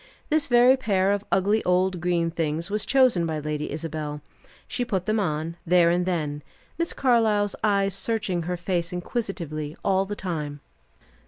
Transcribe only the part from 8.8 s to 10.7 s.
inquisitively all the time.